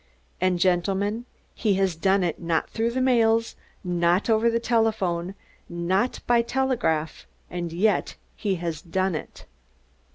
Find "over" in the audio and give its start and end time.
4.31-4.49